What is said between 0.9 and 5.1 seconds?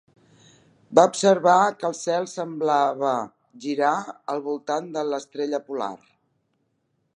Va observar que el cel semblava girar al voltant de